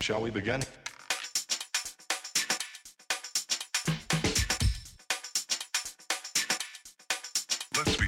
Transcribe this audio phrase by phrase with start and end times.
[0.00, 0.62] Shall we begin?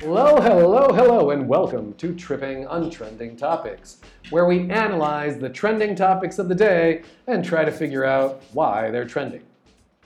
[0.00, 3.98] Hello, hello, hello, and welcome to Tripping on Trending Topics,
[4.30, 8.90] where we analyze the trending topics of the day and try to figure out why
[8.90, 9.42] they're trending.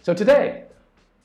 [0.02, 0.64] So today,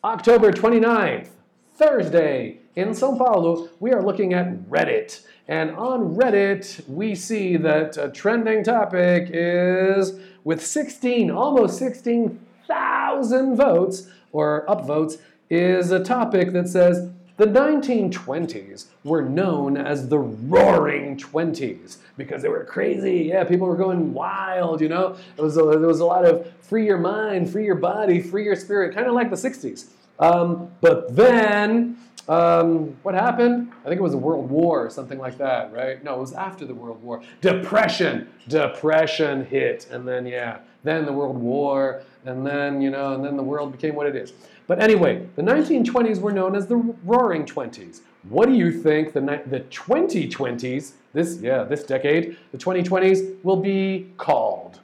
[0.04, 1.30] October 29th,
[1.78, 5.26] Thursday, in Sao Paulo, we are looking at Reddit.
[5.48, 10.20] And on Reddit, we see that a trending topic is
[10.50, 19.22] with 16, almost 16,000 votes, or upvotes, is a topic that says the 1920s were
[19.22, 23.26] known as the Roaring Twenties because they were crazy.
[23.26, 24.82] Yeah, people were going wild.
[24.82, 27.76] You know, it was a, there was a lot of free your mind, free your
[27.76, 29.86] body, free your spirit, kind of like the 60s.
[30.18, 31.96] Um, but then,
[32.30, 33.72] um, what happened?
[33.84, 36.02] I think it was a World War or something like that, right?
[36.04, 37.24] No, it was after the World War.
[37.42, 38.30] Depression.
[38.48, 43.36] Depression hit, and then yeah, then the World War, and then you know, and then
[43.36, 44.34] the world became what it is.
[44.68, 48.04] But anyway, the 1920s were known as the Roaring Twenties.
[48.30, 54.12] What do you think the the 2020s, this yeah, this decade, the 2020s will be
[54.18, 54.80] called?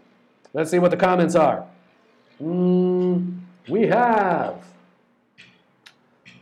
[0.53, 1.63] Let's see what the comments are.
[2.41, 4.63] Mm, we have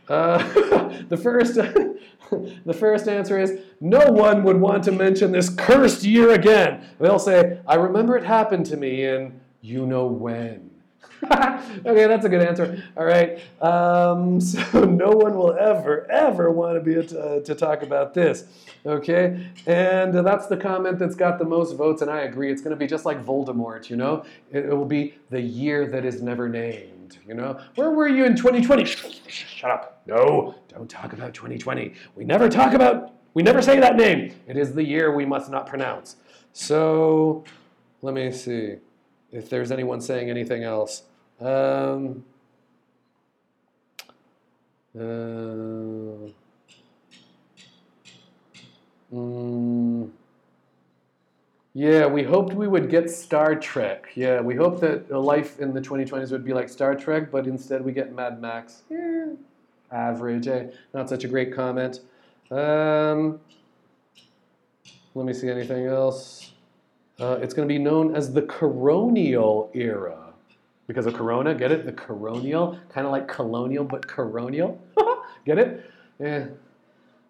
[0.08, 0.38] uh,
[1.08, 1.54] the first
[2.64, 6.84] the first answer is no one would want to mention this cursed year again.
[6.98, 10.70] They'll say, "I remember it happened to me in you know when."
[11.86, 12.82] okay, that's a good answer.
[12.96, 13.40] All right.
[13.62, 18.44] Um, so no one will ever, ever want to be uh, to talk about this.
[18.86, 22.52] Okay, and that's the comment that's got the most votes, and I agree.
[22.52, 23.88] It's going to be just like Voldemort.
[23.88, 27.18] You know, it, it will be the year that is never named.
[27.26, 28.84] You know, where were you in 2020?
[28.84, 29.93] Shut up.
[30.06, 31.94] No, don't talk about 2020.
[32.14, 33.14] We never talk about.
[33.32, 34.34] We never say that name.
[34.46, 36.16] It is the year we must not pronounce.
[36.52, 37.44] So,
[38.02, 38.76] let me see
[39.32, 41.02] if there's anyone saying anything else.
[41.40, 42.24] Um,
[44.96, 45.00] uh,
[49.12, 50.10] mm,
[51.72, 54.10] yeah, we hoped we would get Star Trek.
[54.14, 57.84] Yeah, we hoped that life in the 2020s would be like Star Trek, but instead
[57.84, 58.82] we get Mad Max.
[58.88, 59.32] Yeah,
[59.90, 60.66] average, eh?
[60.92, 62.00] Not such a great comment.
[62.50, 63.40] Um,
[65.14, 66.52] let me see anything else.
[67.20, 70.24] Uh, it's going to be known as the Coronial era
[70.86, 71.54] because of Corona.
[71.54, 71.86] Get it?
[71.86, 74.78] The Coronial, kind of like colonial, but coronial.
[75.46, 75.90] get it?
[76.18, 76.46] Yeah,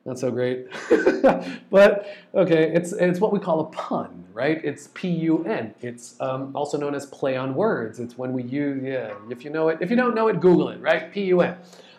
[0.05, 0.67] not so great.
[1.71, 4.63] but okay, it's it's what we call a pun, right?
[4.63, 5.75] It's P-U-N.
[5.81, 8.01] It's um, also known as play on words.
[8.01, 9.15] It's when we use yeah.
[9.31, 11.13] If you know it, if you don't know it, Google it, right?
[11.13, 11.57] P-U-N.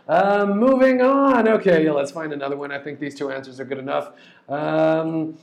[0.08, 1.48] Um, moving on.
[1.48, 2.72] Okay, yeah, let's find another one.
[2.72, 4.12] I think these two answers are good enough.
[4.48, 5.38] Um,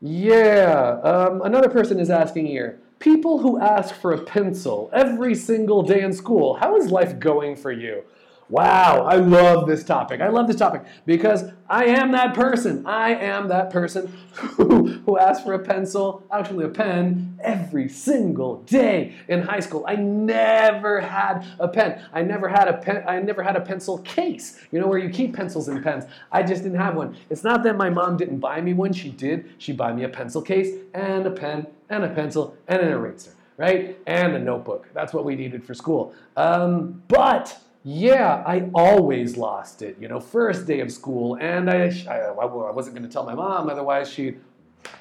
[0.00, 2.78] yeah, um, another person is asking here.
[2.98, 7.56] People who ask for a pencil every single day in school, how is life going
[7.56, 8.04] for you?
[8.48, 10.20] Wow, I love this topic.
[10.20, 12.86] I love this topic because I am that person.
[12.86, 18.62] I am that person who, who asks for a pencil, actually a pen, every single
[18.62, 19.84] day in high school.
[19.88, 22.00] I never had a pen.
[22.12, 23.02] I never had a pen.
[23.08, 24.60] I never had a pencil case.
[24.70, 26.04] You know where you keep pencils and pens.
[26.30, 27.16] I just didn't have one.
[27.30, 28.92] It's not that my mom didn't buy me one.
[28.92, 29.50] She did.
[29.58, 33.32] She bought me a pencil case and a pen and a pencil and an eraser,
[33.56, 33.98] right?
[34.06, 34.88] And a notebook.
[34.94, 36.14] That's what we needed for school.
[36.36, 39.96] Um, but yeah, I always lost it.
[40.00, 43.34] You know, first day of school, and I, I, I wasn't going to tell my
[43.34, 44.40] mom, otherwise she'd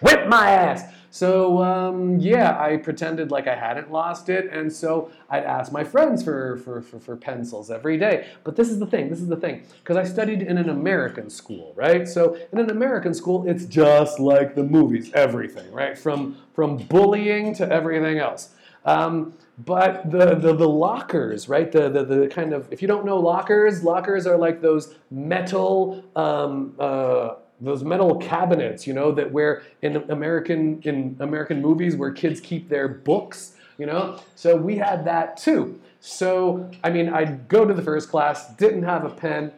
[0.02, 0.84] whip my ass.
[1.10, 5.84] So um, yeah, I pretended like I hadn't lost it, and so I'd ask my
[5.84, 8.28] friends for, for, for, for pencils every day.
[8.44, 11.32] But this is the thing, this is the thing, because I studied in an American
[11.32, 12.08] school, right?
[12.08, 15.98] So in an American school, it's just like the movies, everything, right?
[15.98, 18.50] From, from bullying to everything else.
[18.86, 21.72] Um, but the, the, the lockers, right?
[21.72, 26.04] The, the, the kind of, if you don't know lockers, lockers are like those metal,
[26.16, 32.12] um, uh, those metal cabinets, you know, that where in American, in American movies where
[32.12, 34.20] kids keep their books, you know?
[34.36, 35.80] So we had that too.
[36.02, 39.52] So, I mean, I'd go to the first class, didn't have a pen.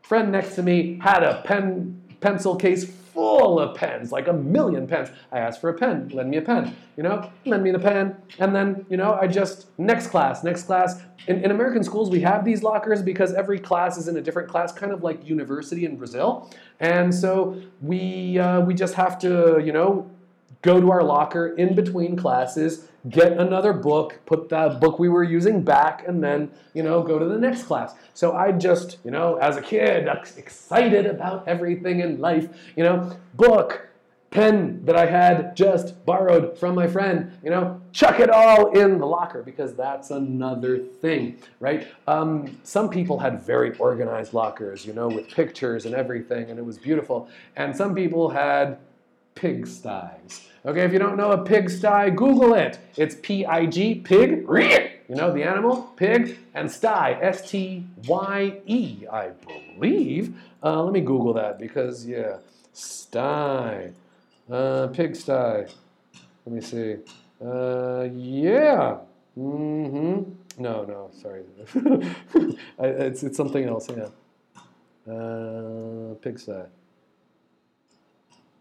[0.00, 4.86] Friend next to me had a pen, pencil case full of pens, like a million
[4.86, 5.08] pens.
[5.32, 8.14] I asked for a pen, lend me a pen, you know, lend me the pen.
[8.38, 11.02] And then, you know, I just, next class, next class.
[11.26, 14.48] In, in American schools, we have these lockers because every class is in a different
[14.48, 16.48] class, kind of like university in Brazil.
[16.78, 20.08] And so we, uh, we just have to, you know,
[20.62, 25.24] go to our locker in between classes, get another book, put that book we were
[25.24, 27.94] using back, and then, you know, go to the next class.
[28.14, 33.16] So I just, you know, as a kid, excited about everything in life, you know,
[33.34, 33.88] book,
[34.30, 38.98] pen that I had just borrowed from my friend, you know, chuck it all in
[38.98, 41.86] the locker because that's another thing, right?
[42.06, 46.64] Um, some people had very organized lockers, you know, with pictures and everything, and it
[46.64, 47.28] was beautiful.
[47.56, 48.78] And some people had
[49.38, 50.46] pigsties.
[50.66, 52.78] Okay, if you don't know a pigsty, Google it.
[52.96, 54.44] It's P I G, pig,
[55.08, 60.36] you know, the animal, pig, and sty, S T Y E, I believe.
[60.62, 62.38] Uh, let me Google that because, yeah,
[62.72, 63.92] sty.
[64.50, 65.32] Uh, pigsty.
[66.44, 66.96] Let me see.
[67.40, 68.98] Uh, yeah.
[69.38, 70.32] Mm-hmm.
[70.60, 71.44] No, no, sorry.
[72.80, 75.12] it's, it's something else, yeah.
[75.12, 76.64] Uh, pigsty.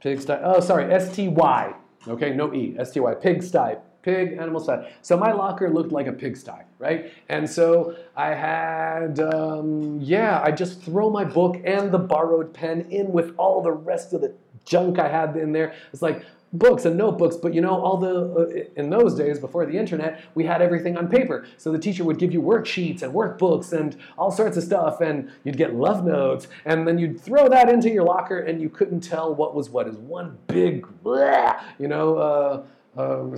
[0.02, 0.34] Pigsty.
[0.44, 1.74] Oh, sorry, S-T-Y.
[2.08, 2.76] Okay, no E.
[2.78, 3.14] S-T-Y.
[3.16, 3.78] Pigsty.
[4.08, 4.90] Pig, animal sty.
[5.02, 7.12] So my locker looked like a pigsty, right?
[7.28, 12.88] And so I had, um, yeah, I just throw my book and the borrowed pen
[12.90, 14.34] in with all the rest of the
[14.64, 15.74] junk I had in there.
[15.92, 16.24] It's like
[16.54, 20.22] books and notebooks, but you know, all the, uh, in those days before the internet,
[20.34, 21.46] we had everything on paper.
[21.58, 25.30] So the teacher would give you worksheets and workbooks and all sorts of stuff, and
[25.44, 29.02] you'd get love notes, and then you'd throw that into your locker, and you couldn't
[29.02, 29.88] tell what was what.
[29.88, 32.64] Is one big, blah, you know, uh,
[32.98, 33.38] uh,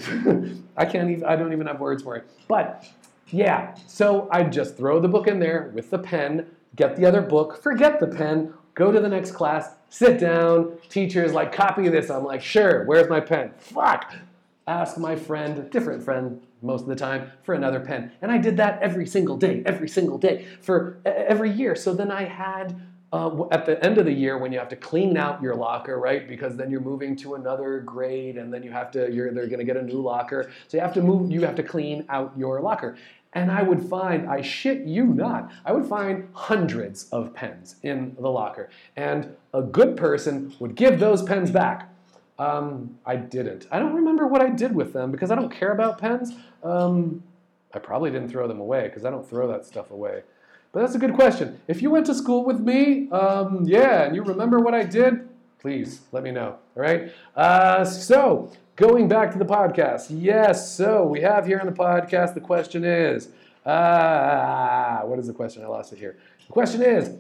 [0.78, 2.26] I can't even, I don't even have words for it.
[2.48, 2.86] But
[3.28, 7.22] yeah, so I'd just throw the book in there with the pen, get the other
[7.22, 10.78] book, forget the pen, go to the next class, sit down.
[10.90, 12.10] Teacher's like, copy this.
[12.10, 13.52] I'm like, sure, where's my pen?
[13.58, 14.14] Fuck.
[14.68, 18.12] Ask my friend, different friend most of the time, for another pen.
[18.22, 21.76] And I did that every single day, every single day for every year.
[21.76, 22.80] So then I had
[23.12, 25.98] uh, at the end of the year when you have to clean out your locker,
[26.00, 26.28] right?
[26.28, 29.60] Because then you're moving to another grade, and then you have to you're they're going
[29.60, 31.32] to get a new locker, so you have to move.
[31.32, 32.98] You have to clean out your locker.
[33.34, 38.16] And I would find, I shit you not, I would find hundreds of pens in
[38.20, 38.70] the locker.
[38.96, 41.94] And a good person would give those pens back.
[42.40, 43.68] Um, I didn't.
[43.72, 46.34] I don't remember what I did with them because I don't care about pens.
[46.64, 47.22] Um,
[47.74, 50.24] I probably didn't throw them away because I don't throw that stuff away.
[50.72, 51.60] But that's a good question.
[51.68, 55.29] If you went to school with me, um, yeah, and you remember what I did,
[55.60, 56.58] please let me know.
[56.76, 57.12] All right.
[57.36, 60.72] Uh, so Going back to the podcast, yes.
[60.74, 62.34] So we have here on the podcast.
[62.34, 63.28] The question is,
[63.66, 65.66] uh, what is the question?
[65.66, 66.16] I lost it here.
[66.48, 67.12] The question is,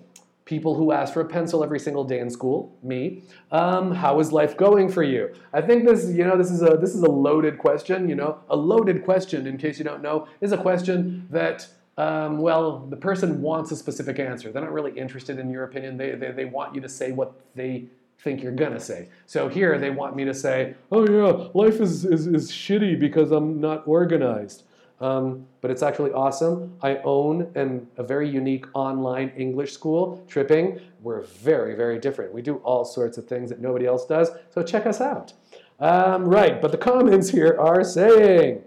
[0.45, 3.23] people who ask for a pencil every single day in school, me.
[3.51, 5.35] Um, how is life going for you?
[5.51, 8.07] I think this, you know, this is a this is a loaded question.
[8.07, 9.45] You know, a loaded question.
[9.45, 11.67] In case you don't know, is a question that.
[11.97, 14.53] Um, well, the person wants a specific answer.
[14.53, 15.97] They're not really interested in your opinion.
[15.97, 17.89] They, they, they want you to say what they
[18.21, 19.09] think you're gonna say.
[19.25, 23.31] So here they want me to say, oh yeah, life is, is, is shitty because
[23.31, 24.63] I'm not organized.
[25.01, 26.75] Um, but it's actually awesome.
[26.81, 30.81] I own an, a very unique online English school, Tripping.
[31.01, 32.33] We're very, very different.
[32.33, 35.31] We do all sorts of things that nobody else does, so check us out.
[35.79, 38.61] Um, right, but the comments here are saying,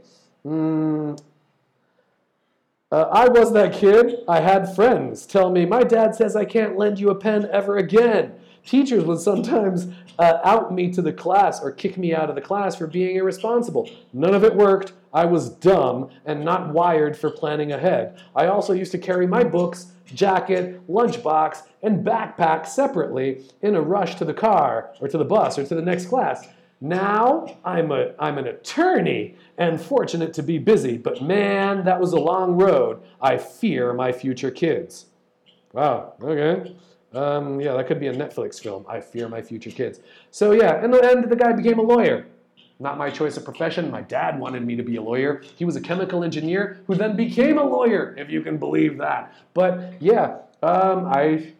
[0.46, 1.20] mm,
[2.90, 4.16] uh, I was that kid.
[4.26, 7.76] I had friends tell me, my dad says I can't lend you a pen ever
[7.76, 8.32] again.
[8.64, 9.88] Teachers would sometimes
[10.18, 13.16] uh, out me to the class or kick me out of the class for being
[13.16, 13.90] irresponsible.
[14.12, 14.92] None of it worked.
[15.12, 18.20] I was dumb and not wired for planning ahead.
[18.36, 24.14] I also used to carry my books, jacket, lunchbox, and backpack separately in a rush
[24.16, 26.46] to the car or to the bus or to the next class.
[26.80, 32.12] Now I'm, a, I'm an attorney and fortunate to be busy, but man, that was
[32.12, 33.02] a long road.
[33.20, 35.06] I fear my future kids.
[35.72, 36.74] Wow, okay.
[37.14, 38.84] Um, yeah, that could be a Netflix film.
[38.88, 40.00] I fear my future kids.
[40.30, 42.26] So yeah, in the end, the guy became a lawyer.
[42.78, 43.90] Not my choice of profession.
[43.90, 45.42] My dad wanted me to be a lawyer.
[45.56, 49.32] He was a chemical engineer who then became a lawyer, if you can believe that.
[49.54, 51.52] But yeah, um, I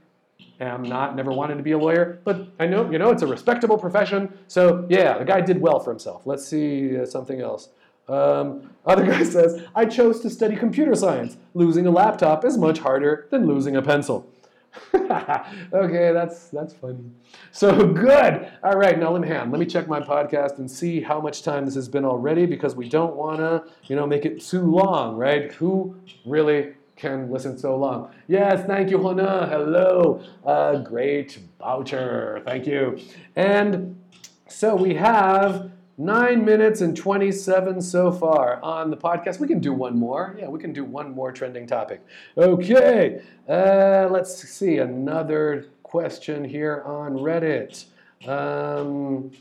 [0.61, 3.27] am not, never wanted to be a lawyer, but I know, you know, it's a
[3.27, 4.37] respectable profession.
[4.49, 6.23] So yeah, the guy did well for himself.
[6.25, 7.69] Let's see uh, something else.
[8.09, 11.37] Um, other guy says, I chose to study computer science.
[11.55, 14.29] Losing a laptop is much harder than losing a pencil.
[14.95, 17.05] okay, that's that's funny.
[17.51, 18.51] So good.
[18.63, 19.51] All right, now let me hand.
[19.53, 22.75] Let me check my podcast and see how much time this has been already because
[22.75, 25.53] we don't want to, you know, make it too long, right?
[25.55, 28.11] Who really can listen so long?
[28.29, 29.49] Yes, thank you, Hona.
[29.49, 30.23] Hello.
[30.45, 32.43] Uh, great voucher.
[32.47, 32.99] Thank you.
[33.37, 33.97] And
[34.49, 39.39] so we have Nine minutes and 27 so far on the podcast.
[39.39, 40.35] We can do one more.
[40.39, 42.01] Yeah, we can do one more trending topic.
[42.37, 44.79] Okay, uh, let's see.
[44.79, 47.85] Another question here on Reddit.
[48.27, 49.33] Um,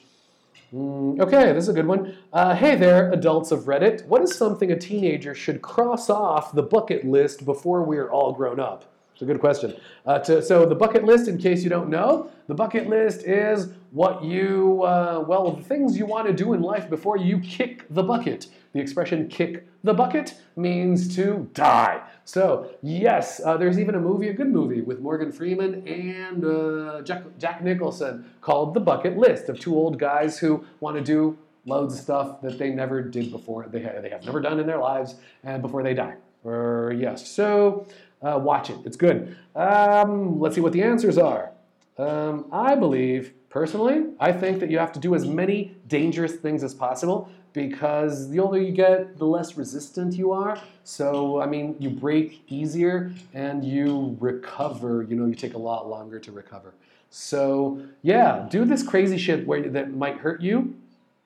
[0.74, 2.18] mm, okay, this is a good one.
[2.34, 4.06] Uh, hey there, adults of Reddit.
[4.08, 8.60] What is something a teenager should cross off the bucket list before we're all grown
[8.60, 8.91] up?
[9.22, 9.76] It's a good question.
[10.04, 13.68] Uh, to, so the bucket list, in case you don't know, the bucket list is
[13.92, 17.86] what you, uh, well, the things you want to do in life before you kick
[17.92, 18.48] the bucket.
[18.74, 22.02] The expression kick the bucket means to die.
[22.26, 27.04] So, yes, uh, there's even a movie, a good movie, with Morgan Freeman and uh,
[27.04, 31.38] Jack, Jack Nicholson called The Bucket List of two old guys who want to do
[31.68, 34.66] loads of stuff that they never did before, they, ha- they have never done in
[34.66, 36.16] their lives, and before they die.
[36.44, 37.86] Or, yes, so
[38.22, 38.78] uh, watch it.
[38.86, 39.36] It's good.
[39.56, 41.52] Um, let's see what the answers are.
[41.98, 46.64] Um, I believe, personally, I think that you have to do as many dangerous things
[46.64, 50.58] as possible because the older you get, the less resistant you are.
[50.84, 55.04] So, I mean, you break easier and you recover.
[55.04, 56.74] You know, you take a lot longer to recover.
[57.10, 60.76] So, yeah, do this crazy shit where that might hurt you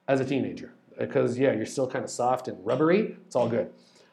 [0.07, 3.17] as a teenager because yeah, you're still kind of soft and rubbery.
[3.27, 3.69] It's all good.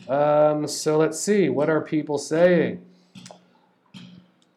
[0.09, 2.85] Um, so let's see, what are people saying?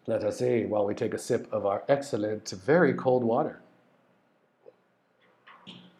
[0.07, 3.61] Let us see while we take a sip of our excellent, very cold water.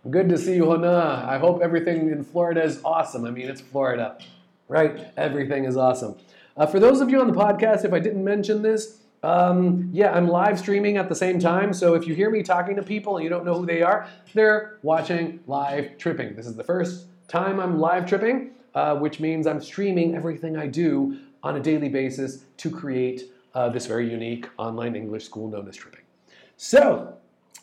[0.10, 1.26] Good to see you, Hona.
[1.26, 3.26] I hope everything in Florida is awesome.
[3.26, 4.20] I mean, it's Florida,
[4.68, 5.08] right?
[5.18, 6.16] Everything is awesome.
[6.56, 10.12] Uh, for those of you on the podcast, if I didn't mention this, um, yeah,
[10.12, 11.74] I'm live streaming at the same time.
[11.74, 14.08] So if you hear me talking to people and you don't know who they are,
[14.36, 16.36] they're watching live tripping.
[16.36, 20.68] This is the first time I'm live tripping, uh, which means I'm streaming everything I
[20.68, 25.68] do on a daily basis to create uh, this very unique online English school known
[25.68, 26.02] as Tripping.
[26.58, 27.18] So,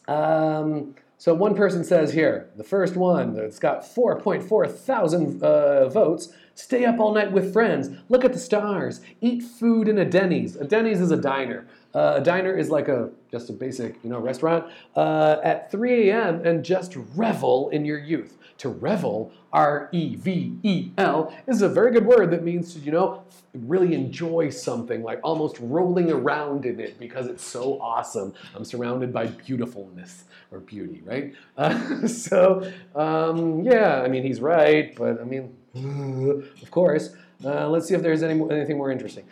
[0.09, 6.33] um, so one person says here, the first one that's got 4.4 thousand uh, votes,
[6.55, 10.57] stay up all night with friends, look at the stars, eat food in a Denny's.
[10.57, 11.67] A Denny's is a diner.
[11.95, 14.65] Uh, a diner is like a just a basic you know restaurant
[14.97, 16.45] uh, at 3 a.m.
[16.45, 18.39] and just revel in your youth.
[18.59, 22.81] To revel, R E V E L, is a very good word that means to
[22.81, 28.33] you know really enjoy something, like almost rolling around in it because it's so awesome.
[28.55, 31.35] I'm surrounded by beautifulness or beauty, right?
[31.57, 37.15] Uh, so um, yeah, I mean he's right, but I mean of course.
[37.45, 39.25] Uh, let's see if there's any, anything more interesting.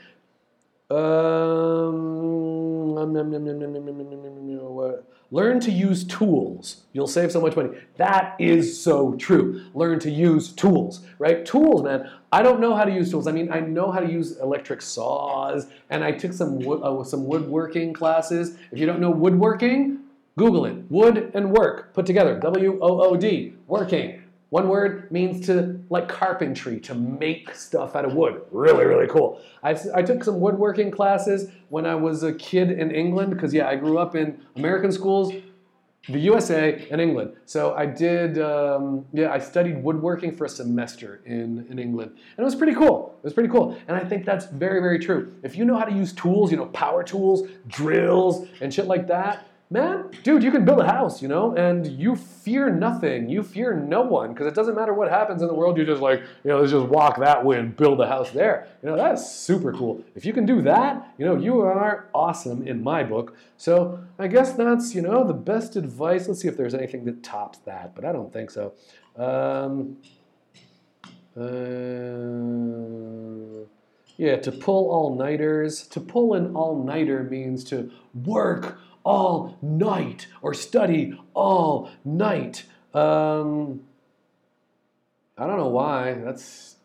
[0.91, 2.95] Um,
[5.31, 6.83] learn to use tools.
[6.93, 7.71] You'll save so much money.
[7.97, 9.65] That is so true.
[9.73, 11.47] Learn to use tools, right?
[11.47, 12.11] Tools, man.
[12.33, 13.29] I don't know how to use tools.
[13.29, 17.25] I mean, I know how to use electric saws, and I took some uh, some
[17.25, 18.57] woodworking classes.
[18.73, 20.01] If you don't know woodworking,
[20.37, 20.77] Google it.
[20.91, 22.37] Wood and work put together.
[22.41, 23.55] W O O D.
[23.69, 24.20] Working.
[24.51, 28.43] One word means to, like carpentry, to make stuff out of wood.
[28.51, 29.41] Really, really cool.
[29.63, 33.69] I, I took some woodworking classes when I was a kid in England, because, yeah,
[33.69, 35.33] I grew up in American schools,
[36.09, 37.35] the USA, and England.
[37.45, 42.11] So I did, um, yeah, I studied woodworking for a semester in, in England.
[42.11, 43.15] And it was pretty cool.
[43.19, 43.79] It was pretty cool.
[43.87, 45.33] And I think that's very, very true.
[45.45, 49.07] If you know how to use tools, you know, power tools, drills, and shit like
[49.07, 53.29] that, man, dude, you can build a house, you know, and you fear nothing.
[53.29, 55.77] You fear no one because it doesn't matter what happens in the world.
[55.77, 58.67] You're just like, you know, let's just walk that way and build a house there.
[58.83, 60.03] You know, that's super cool.
[60.17, 63.37] If you can do that, you know, you are awesome in my book.
[63.57, 66.27] So I guess that's, you know, the best advice.
[66.27, 68.73] Let's see if there's anything that tops that, but I don't think so.
[69.17, 69.99] Um,
[71.37, 71.47] uh,
[74.17, 75.87] yeah, to pull all nighters.
[75.89, 77.91] To pull an all nighter means to
[78.25, 82.65] work all night or study all night.
[82.93, 83.83] Um,
[85.39, 86.15] I don't know why.
[86.15, 86.77] That's,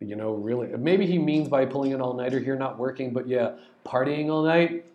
[0.00, 0.68] you know, really.
[0.76, 4.42] Maybe he means by pulling an all nighter here, not working, but yeah, partying all
[4.44, 4.86] night.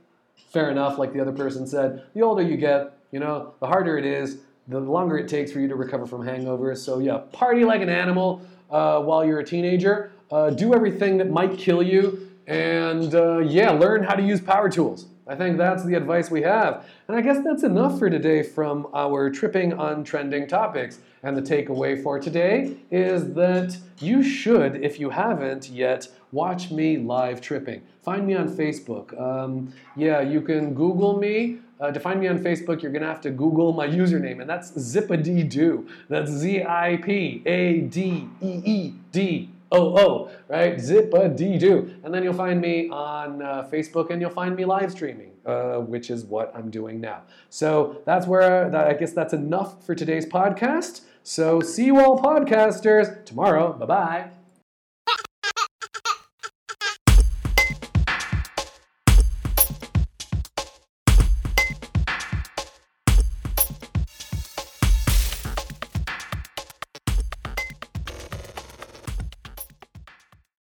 [0.51, 2.03] Fair enough, like the other person said.
[2.13, 4.37] The older you get, you know, the harder it is,
[4.67, 6.77] the longer it takes for you to recover from hangovers.
[6.77, 10.11] So yeah, party like an animal uh, while you're a teenager.
[10.31, 14.69] Uh, do everything that might kill you, and uh, yeah, learn how to use power
[14.69, 15.05] tools.
[15.27, 16.85] I think that's the advice we have.
[17.07, 20.99] And I guess that's enough for today from our tripping on trending topics.
[21.23, 26.97] And the takeaway for today is that you should, if you haven't yet, watch me
[26.97, 27.81] live tripping.
[28.01, 29.19] Find me on Facebook.
[29.19, 31.59] Um, yeah, you can Google me.
[31.79, 34.49] Uh, to find me on Facebook, you're going to have to Google my username, and
[34.49, 35.87] that's Zipadeedoo.
[36.07, 40.79] That's Z I P A D E E D oh, oh, right?
[40.79, 41.95] Zip-a-dee-doo.
[42.03, 45.77] And then you'll find me on uh, Facebook and you'll find me live streaming, uh,
[45.79, 47.23] which is what I'm doing now.
[47.49, 51.01] So that's where, that, I guess that's enough for today's podcast.
[51.23, 53.73] So see you all podcasters tomorrow.
[53.73, 54.42] Bye-bye.